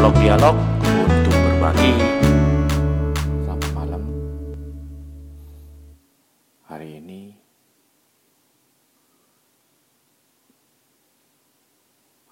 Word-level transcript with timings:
dialog-dialog 0.00 0.56
untuk 1.12 1.36
berbagi. 1.36 1.92
Selamat 3.44 3.70
malam. 3.76 4.02
Hari 6.64 6.88
ini 7.04 7.36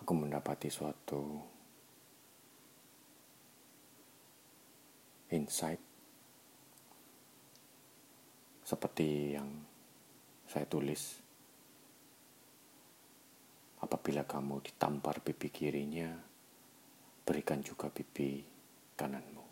aku 0.00 0.12
mendapati 0.16 0.72
suatu 0.72 1.22
insight 5.28 5.84
seperti 8.64 9.36
yang 9.36 9.48
saya 10.48 10.64
tulis. 10.64 11.27
Apabila 13.88 14.28
kamu 14.28 14.60
ditampar 14.60 15.24
pipi 15.24 15.48
kirinya, 15.48 16.12
berikan 17.24 17.64
juga 17.64 17.88
pipi 17.88 18.44
kananmu. 18.92 19.44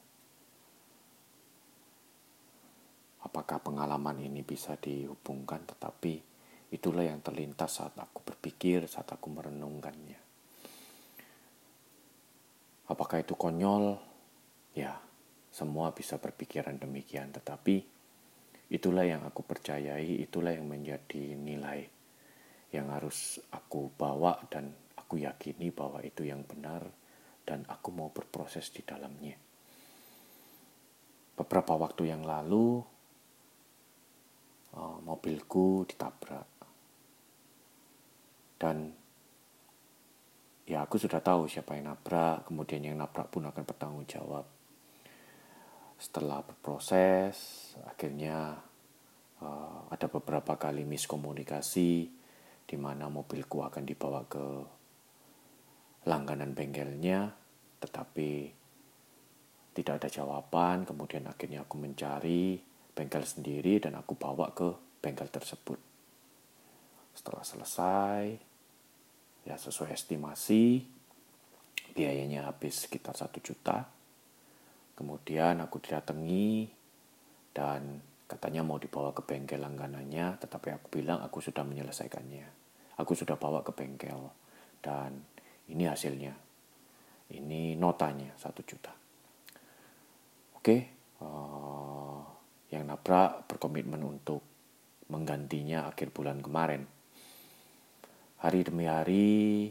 Apakah 3.24 3.64
pengalaman 3.64 4.20
ini 4.20 4.44
bisa 4.44 4.76
dihubungkan, 4.76 5.64
tetapi 5.64 6.20
itulah 6.68 7.08
yang 7.08 7.24
terlintas 7.24 7.80
saat 7.80 7.96
aku 7.96 8.20
berpikir, 8.28 8.84
saat 8.84 9.08
aku 9.08 9.32
merenungkannya. 9.32 10.20
Apakah 12.92 13.24
itu 13.24 13.32
konyol? 13.40 13.96
Ya, 14.76 15.00
semua 15.48 15.96
bisa 15.96 16.20
berpikiran 16.20 16.76
demikian, 16.76 17.32
tetapi 17.32 17.88
itulah 18.68 19.08
yang 19.08 19.24
aku 19.24 19.40
percayai, 19.40 20.20
itulah 20.20 20.52
yang 20.52 20.68
menjadi 20.68 21.32
nilai 21.32 21.95
yang 22.74 22.90
harus 22.90 23.38
aku 23.54 23.94
bawa 23.94 24.42
dan 24.50 24.74
aku 24.98 25.22
yakini 25.22 25.70
bahwa 25.70 26.02
itu 26.02 26.26
yang 26.26 26.42
benar 26.42 26.82
dan 27.46 27.62
aku 27.70 27.94
mau 27.94 28.10
berproses 28.10 28.74
di 28.74 28.82
dalamnya. 28.82 29.38
Beberapa 31.36 31.78
waktu 31.78 32.10
yang 32.10 32.26
lalu, 32.26 32.82
uh, 34.74 34.98
mobilku 35.04 35.86
ditabrak. 35.86 36.48
Dan 38.56 38.90
ya 40.66 40.82
aku 40.82 40.96
sudah 40.98 41.22
tahu 41.22 41.46
siapa 41.46 41.78
yang 41.78 41.92
nabrak, 41.92 42.48
kemudian 42.48 42.82
yang 42.82 42.98
nabrak 42.98 43.30
pun 43.30 43.46
akan 43.46 43.62
bertanggung 43.62 44.08
jawab. 44.08 44.48
Setelah 45.96 46.42
berproses, 46.42 47.36
akhirnya 47.86 48.58
uh, 49.38 49.86
ada 49.92 50.08
beberapa 50.10 50.58
kali 50.58 50.82
miskomunikasi 50.82 52.25
di 52.66 52.74
mana 52.74 53.06
mobilku 53.06 53.62
akan 53.62 53.82
dibawa 53.86 54.26
ke 54.26 54.46
langganan 56.10 56.50
bengkelnya, 56.50 57.30
tetapi 57.78 58.50
tidak 59.74 60.02
ada 60.02 60.08
jawaban. 60.10 60.82
Kemudian 60.82 61.30
akhirnya 61.30 61.62
aku 61.62 61.78
mencari 61.78 62.58
bengkel 62.90 63.22
sendiri 63.22 63.78
dan 63.78 63.94
aku 63.94 64.18
bawa 64.18 64.50
ke 64.50 64.98
bengkel 64.98 65.30
tersebut. 65.30 65.78
Setelah 67.14 67.46
selesai, 67.46 68.22
ya 69.46 69.54
sesuai 69.54 69.94
estimasi, 69.94 70.82
biayanya 71.94 72.50
habis 72.50 72.88
sekitar 72.90 73.14
satu 73.14 73.38
juta. 73.38 73.86
Kemudian 74.96 75.62
aku 75.62 75.78
didatangi 75.78 76.66
dan 77.52 78.00
katanya 78.26 78.66
mau 78.66 78.76
dibawa 78.76 79.14
ke 79.14 79.22
bengkel 79.22 79.62
langganannya, 79.62 80.42
tetapi 80.42 80.74
aku 80.74 80.86
bilang 81.00 81.22
aku 81.22 81.38
sudah 81.38 81.62
menyelesaikannya. 81.62 82.46
Aku 82.98 83.14
sudah 83.14 83.38
bawa 83.38 83.62
ke 83.62 83.70
bengkel 83.70 84.18
dan 84.82 85.22
ini 85.70 85.86
hasilnya. 85.86 86.34
Ini 87.26 87.74
notanya 87.78 88.34
satu 88.38 88.62
juta. 88.62 88.94
Oke, 90.54 90.76
uh, 91.22 92.18
yang 92.70 92.86
nabrak 92.86 93.46
berkomitmen 93.46 94.02
untuk 94.02 94.42
menggantinya 95.10 95.86
akhir 95.90 96.10
bulan 96.10 96.42
kemarin. 96.42 96.82
Hari 98.42 98.60
demi 98.66 98.86
hari 98.86 99.70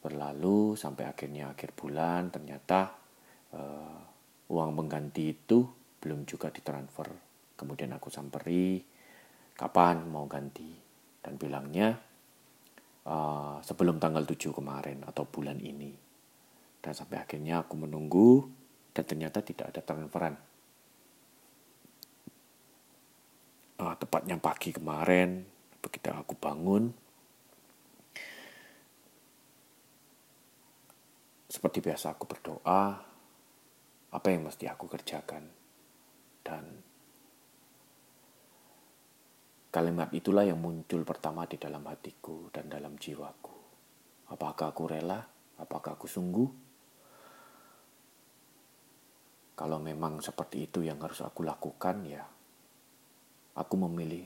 berlalu 0.00 0.78
sampai 0.78 1.10
akhirnya 1.10 1.50
akhir 1.50 1.74
bulan 1.74 2.30
ternyata 2.30 2.94
uh, 3.52 4.00
uang 4.46 4.70
pengganti 4.78 5.34
itu 5.34 5.66
belum 6.06 6.22
juga 6.22 6.54
ditransfer. 6.54 7.10
Kemudian 7.58 7.90
aku 7.90 8.06
samperi 8.06 8.78
kapan 9.58 10.06
mau 10.06 10.30
ganti 10.30 10.70
dan 11.18 11.34
bilangnya 11.34 11.98
uh, 13.10 13.58
sebelum 13.58 13.98
tanggal 13.98 14.22
7 14.22 14.54
kemarin 14.54 15.02
atau 15.02 15.26
bulan 15.26 15.58
ini. 15.58 15.90
Dan 16.78 16.94
sampai 16.94 17.18
akhirnya 17.18 17.66
aku 17.66 17.74
menunggu 17.74 18.46
dan 18.94 19.02
ternyata 19.02 19.42
tidak 19.42 19.74
ada 19.74 19.82
transferan. 19.82 20.38
Uh, 23.82 23.94
tepatnya 23.98 24.38
pagi 24.38 24.70
kemarin, 24.70 25.42
begitu 25.82 26.08
aku 26.14 26.38
bangun, 26.38 26.94
seperti 31.50 31.82
biasa 31.84 32.14
aku 32.14 32.24
berdoa, 32.24 32.82
apa 34.16 34.26
yang 34.32 34.48
mesti 34.48 34.64
aku 34.64 34.88
kerjakan. 34.88 35.65
Dan 36.46 36.86
Kalimat 39.76 40.08
itulah 40.16 40.40
yang 40.40 40.56
muncul 40.56 41.04
pertama 41.04 41.44
di 41.44 41.60
dalam 41.60 41.84
hatiku 41.84 42.48
dan 42.48 42.64
dalam 42.64 42.96
jiwaku. 42.96 43.52
Apakah 44.32 44.72
aku 44.72 44.88
rela? 44.88 45.20
Apakah 45.60 46.00
aku 46.00 46.08
sungguh? 46.08 46.48
Kalau 49.52 49.76
memang 49.76 50.24
seperti 50.24 50.64
itu 50.64 50.80
yang 50.80 50.96
harus 51.04 51.20
aku 51.20 51.44
lakukan, 51.44 52.08
ya 52.08 52.24
aku 53.52 53.74
memilih 53.84 54.24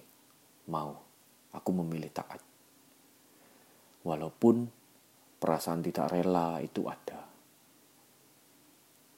mau, 0.71 0.95
aku 1.51 1.71
memilih 1.83 2.15
taat. 2.15 2.39
Walaupun 4.07 4.71
perasaan 5.35 5.83
tidak 5.83 6.15
rela 6.15 6.63
itu 6.63 6.87
ada. 6.87 7.27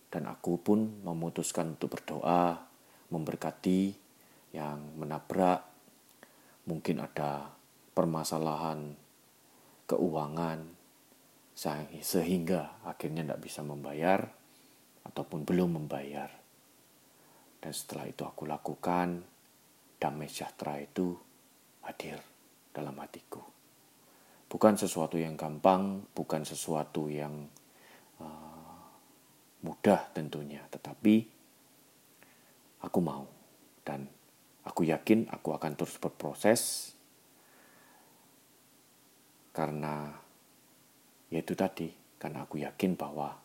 Dan 0.09 0.33
aku 0.33 0.57
pun 0.65 1.05
memutuskan 1.05 1.77
untuk 1.77 1.93
berdoa, 1.93 2.72
memberkati 3.13 3.93
yang 4.57 4.97
menabrak 4.97 5.61
mungkin 6.65 7.05
ada 7.05 7.53
permasalahan 7.93 8.97
keuangan 9.85 10.65
sehingga 12.01 12.81
akhirnya 12.89 13.29
tidak 13.29 13.41
bisa 13.45 13.61
membayar 13.61 14.25
ataupun 15.05 15.45
belum 15.45 15.85
membayar. 15.85 16.31
Dan 17.63 17.71
setelah 17.71 18.09
itu 18.11 18.27
aku 18.27 18.49
lakukan, 18.49 19.23
damai 20.01 20.27
sejahtera 20.27 20.83
itu 20.83 21.15
hadir 21.87 22.19
dalam 22.75 22.97
hatiku. 22.99 23.43
Bukan 24.51 24.75
sesuatu 24.75 25.17
yang 25.21 25.39
gampang, 25.39 26.03
bukan 26.11 26.43
sesuatu 26.43 27.07
yang 27.07 27.47
uh, 28.19 28.83
mudah 29.63 30.11
tentunya, 30.11 30.61
tetapi 30.69 31.42
aku 32.83 32.99
mau 33.01 33.25
dan 33.87 34.11
Aku 34.63 34.87
yakin 34.87 35.27
aku 35.27 35.59
akan 35.59 35.75
terus 35.75 35.99
berproses 35.99 36.95
karena 39.51 40.17
yaitu 41.29 41.59
tadi, 41.59 41.91
karena 42.17 42.47
aku 42.47 42.63
yakin 42.63 42.95
bahwa 42.95 43.37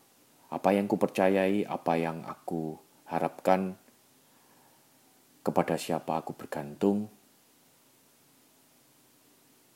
apa 0.48 0.70
yang 0.72 0.86
kupercayai, 0.86 1.66
apa 1.66 1.94
yang 1.98 2.24
aku 2.24 2.78
harapkan 3.10 3.76
kepada 5.42 5.80
siapa 5.80 6.20
aku 6.20 6.36
bergantung 6.36 7.08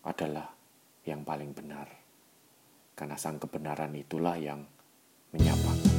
adalah 0.04 0.52
yang 1.08 1.24
paling 1.26 1.56
benar. 1.56 1.88
Karena 2.94 3.18
sang 3.18 3.42
kebenaran 3.42 3.96
itulah 3.96 4.36
yang 4.38 4.62
menyapa. 5.34 5.91